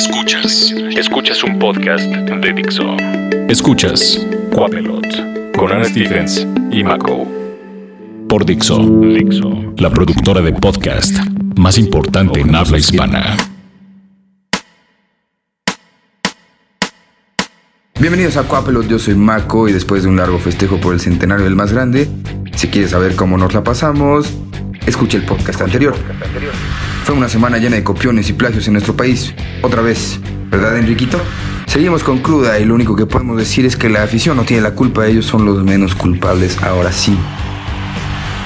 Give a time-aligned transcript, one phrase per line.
[0.00, 0.74] Escuchas.
[0.96, 2.96] Escuchas un podcast de Dixo.
[3.50, 7.28] Escuchas Quapelot con Ana Stevens y Mako.
[8.26, 8.78] Por Dixo.
[8.78, 9.74] Dixo.
[9.76, 11.14] La productora de podcast
[11.56, 13.36] más importante en habla hispana.
[18.00, 21.44] Bienvenidos a Coapelot, yo soy Mako y después de un largo festejo por el centenario
[21.44, 22.08] del más grande,
[22.56, 24.38] si quieres saber cómo nos la pasamos,
[24.86, 25.94] escuche el podcast anterior.
[27.04, 30.18] Fue una semana llena de copiones y plagios en nuestro país, otra vez,
[30.50, 31.20] ¿verdad Enriquito?
[31.66, 34.62] Seguimos con cruda y lo único que podemos decir es que la afición no tiene
[34.62, 37.14] la culpa, ellos son los menos culpables, ahora sí.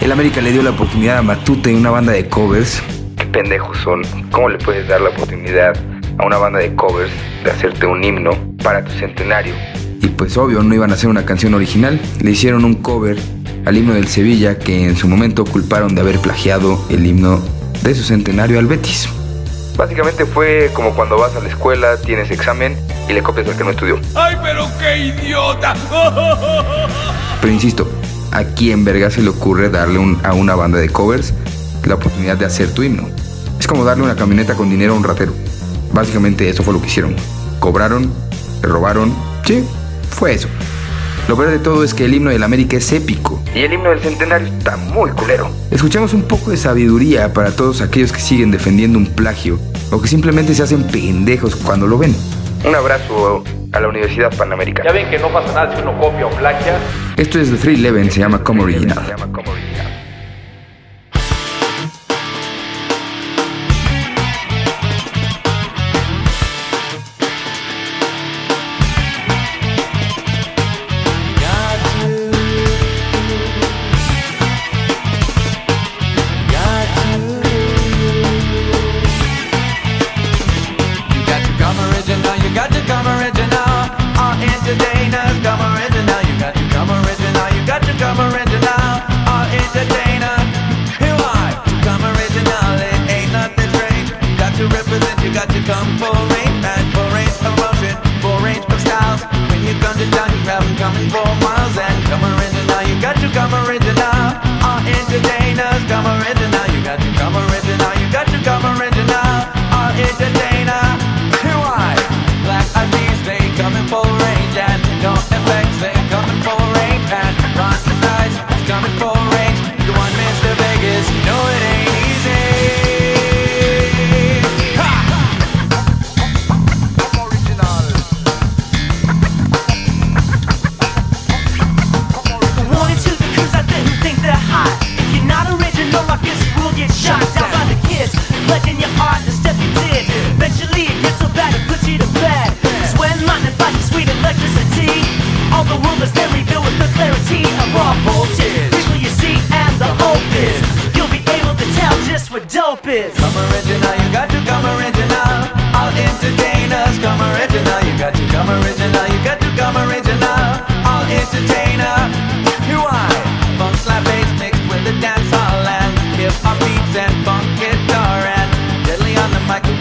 [0.00, 2.80] El América le dio la oportunidad a Matute y una banda de covers.
[3.16, 5.76] Qué pendejos son, ¿cómo le puedes dar la oportunidad
[6.18, 7.10] a una banda de covers
[7.42, 9.54] de hacerte un himno para tu centenario?
[10.02, 13.18] Y pues obvio, no iban a hacer una canción original, le hicieron un cover
[13.66, 17.40] al himno del Sevilla que en su momento culparon de haber plagiado el himno
[17.82, 19.08] de su centenario al Betis.
[19.76, 22.76] Básicamente fue como cuando vas a la escuela, tienes examen
[23.08, 23.98] y le copias al que no estudió.
[24.14, 25.74] ¡Ay, pero qué idiota!
[27.40, 27.88] Pero insisto,
[28.32, 31.32] ¿a quién verga se le ocurre darle un- a una banda de covers
[31.86, 33.08] la oportunidad de hacer tu himno?
[33.58, 35.32] Es como darle una camioneta con dinero a un ratero.
[35.92, 37.16] Básicamente eso fue lo que hicieron.
[37.58, 38.12] Cobraron,
[38.62, 39.14] le robaron.
[39.44, 39.64] Sí,
[40.10, 40.48] fue eso.
[41.28, 43.40] Lo peor de todo es que el himno del América es épico.
[43.54, 45.50] Y el himno del centenario está muy culero.
[45.70, 49.58] Escuchamos un poco de sabiduría para todos aquellos que siguen defendiendo un plagio
[49.90, 52.16] o que simplemente se hacen pendejos cuando lo ven.
[52.64, 54.90] Un abrazo a la Universidad Panamericana.
[54.90, 56.78] Ya ven que no pasa nada si uno copia o plagia.
[57.16, 59.04] Esto es de 311, se llama Como Original.
[59.06, 59.99] You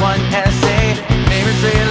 [0.00, 0.94] one essay.
[1.28, 1.87] Favorite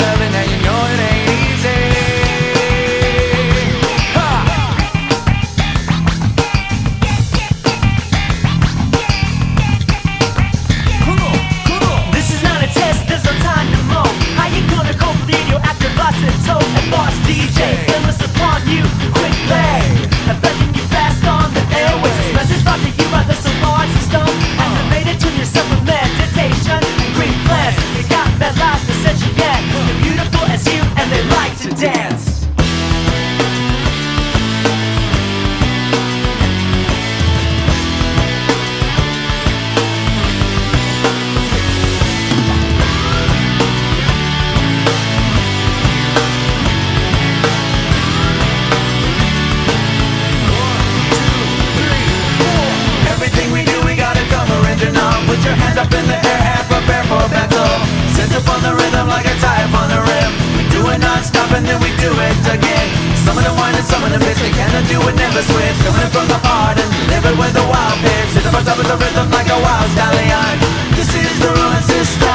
[65.87, 68.43] Coming from the heart and live it with a wild pitch.
[68.43, 70.59] Up on top of the rhythm like a wild stallion.
[70.99, 72.26] This is the ruin system.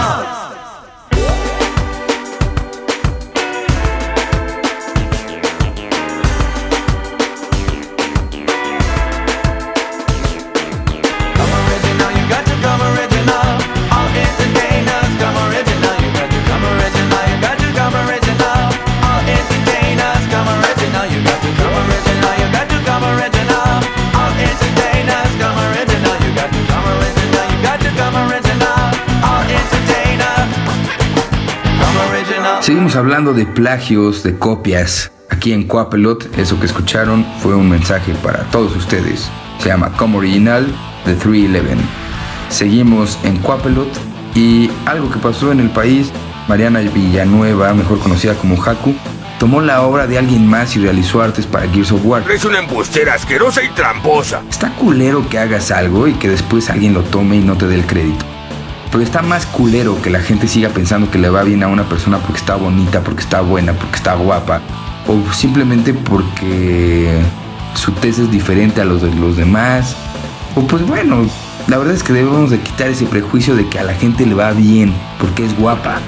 [32.62, 35.10] Seguimos hablando de plagios, de copias.
[35.28, 39.28] Aquí en Coapelot, eso que escucharon fue un mensaje para todos ustedes.
[39.58, 40.72] Se llama Como Original
[41.04, 41.84] de 311.
[42.50, 43.88] Seguimos en Coapelot
[44.36, 46.12] y algo que pasó en el país,
[46.46, 48.94] Mariana Villanueva, mejor conocida como Haku,
[49.40, 52.22] tomó la obra de alguien más y realizó artes para Gears of War.
[52.30, 54.40] Es una embustera asquerosa y tramposa.
[54.48, 57.74] Está culero que hagas algo y que después alguien lo tome y no te dé
[57.74, 58.24] el crédito.
[58.92, 61.84] Pero está más culero que la gente siga pensando que le va bien a una
[61.84, 64.60] persona porque está bonita, porque está buena, porque está guapa.
[65.08, 67.08] O simplemente porque
[67.74, 69.96] su tez es diferente a los de los demás.
[70.54, 71.26] O pues bueno,
[71.68, 74.34] la verdad es que debemos de quitar ese prejuicio de que a la gente le
[74.34, 75.98] va bien porque es guapa.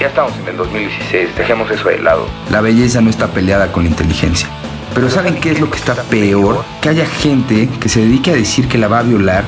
[0.00, 2.26] Ya estamos en el 2016, dejemos eso de lado.
[2.50, 4.48] La belleza no está peleada con la inteligencia.
[4.94, 6.64] Pero ¿saben qué es lo que está peor?
[6.80, 9.44] Que haya gente que se dedique a decir que la va a violar,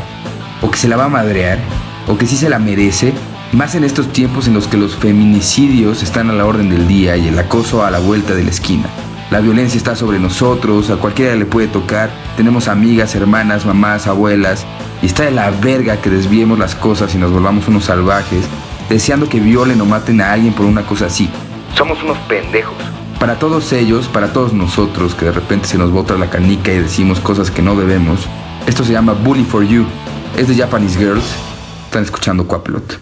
[0.63, 1.59] o que se la va a madrear,
[2.07, 3.13] o que sí se la merece,
[3.53, 7.17] más en estos tiempos en los que los feminicidios están a la orden del día
[7.17, 8.87] y el acoso a la vuelta de la esquina.
[9.31, 14.67] La violencia está sobre nosotros, a cualquiera le puede tocar, tenemos amigas, hermanas, mamás, abuelas,
[15.03, 18.45] y está de la verga que desviemos las cosas y nos volvamos unos salvajes,
[18.89, 21.29] deseando que violen o maten a alguien por una cosa así.
[21.77, 22.75] Somos unos pendejos.
[23.21, 26.79] Para todos ellos, para todos nosotros que de repente se nos bota la canica y
[26.79, 28.27] decimos cosas que no debemos,
[28.67, 29.85] esto se llama Bully for You.
[30.37, 31.50] Es de Japanese Girls.
[31.91, 33.01] Están escuchando Coapelot.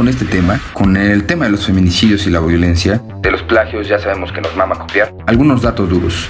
[0.00, 3.86] Con este tema, con el tema de los feminicidios y la violencia, De los plagios
[3.86, 5.12] ya sabemos que nos mama copiar.
[5.26, 6.26] algunos datos duros.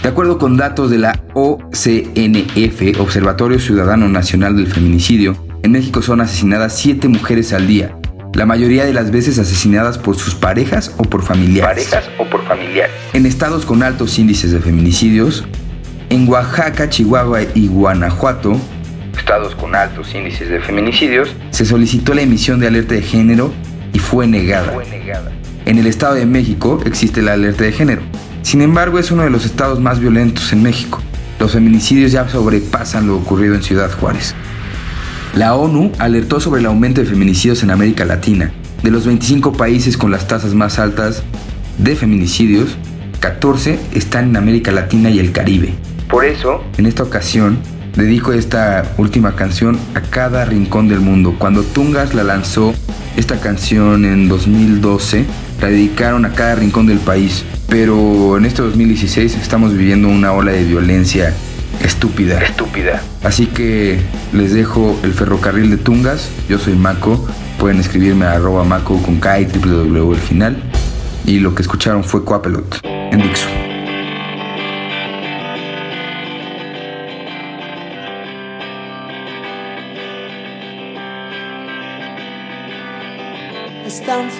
[0.00, 6.20] De acuerdo con datos de la OCNF, Observatorio Ciudadano Nacional del Feminicidio, en México son
[6.20, 7.96] asesinadas 7 mujeres al día,
[8.32, 11.88] la mayoría de las veces asesinadas por sus parejas o por familiares.
[11.88, 12.94] Parejas o por familiares.
[13.12, 15.44] En estados con altos índices de feminicidios,
[16.10, 18.56] en Oaxaca, Chihuahua y Guanajuato,
[19.30, 21.32] Estados con altos índices de feminicidios.
[21.52, 23.52] se solicitó la emisión de alerta de género
[23.92, 24.72] y fue negada.
[24.72, 25.30] Fue negada.
[25.66, 28.02] En el Estado de México existe la alerta de género.
[28.42, 31.00] Sin embargo, es uno de los estados más violentos en México.
[31.38, 34.34] Los feminicidios ya sobrepasan lo ocurrido en Ciudad Juárez.
[35.36, 38.50] La ONU alertó sobre el aumento de feminicidios en América Latina.
[38.82, 41.22] De los 25 países con las tasas más altas
[41.78, 42.76] de feminicidios,
[43.20, 45.72] 14 están en América Latina y el Caribe.
[46.08, 47.60] Por eso, en esta ocasión,
[47.96, 51.34] dedico esta última canción a cada rincón del mundo.
[51.38, 52.74] Cuando Tungas la lanzó,
[53.16, 55.24] esta canción en 2012,
[55.60, 57.44] la dedicaron a cada rincón del país.
[57.68, 61.34] Pero en este 2016 estamos viviendo una ola de violencia
[61.82, 62.42] estúpida.
[62.42, 63.02] Estúpida.
[63.22, 64.00] Así que
[64.32, 66.30] les dejo el ferrocarril de Tungas.
[66.48, 67.26] Yo soy Mako.
[67.58, 70.62] Pueden escribirme a arroba Mako con K y al final.
[71.26, 73.46] Y lo que escucharon fue Coapelot en Dixo.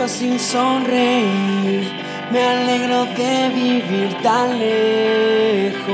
[0.01, 1.85] Fácil sonreír,
[2.33, 5.91] me alegro de vivir tan lejos.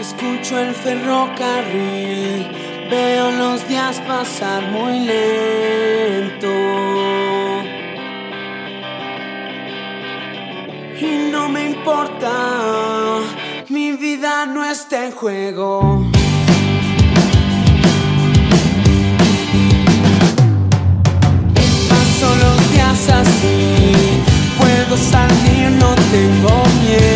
[0.00, 2.48] Escucho el ferrocarril,
[2.90, 6.48] veo los días pasar muy lento.
[11.00, 12.32] Y no me importa,
[13.68, 16.09] mi vida no está en juego.
[24.58, 27.09] Puedo salir, no tengo miedo.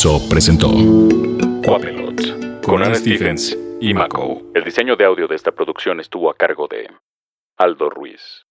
[0.00, 0.70] Dixo presentó
[1.62, 4.40] Quapelot con Ana Stephens y Mako.
[4.54, 6.88] El diseño de audio de esta producción estuvo a cargo de
[7.58, 8.46] Aldo Ruiz.